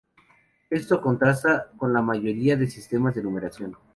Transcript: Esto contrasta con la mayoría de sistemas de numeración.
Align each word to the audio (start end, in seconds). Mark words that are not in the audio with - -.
Esto 0.71 0.99
contrasta 0.99 1.69
con 1.77 1.93
la 1.93 2.01
mayoría 2.01 2.55
de 2.57 2.65
sistemas 2.65 3.13
de 3.13 3.21
numeración. 3.21 3.77